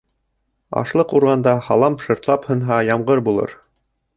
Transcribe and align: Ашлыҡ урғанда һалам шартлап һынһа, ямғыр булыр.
Ашлыҡ 0.81 1.13
урғанда 1.19 1.53
һалам 1.67 1.99
шартлап 2.07 2.51
һынһа, 2.53 2.81
ямғыр 2.89 3.23
булыр. 3.29 3.55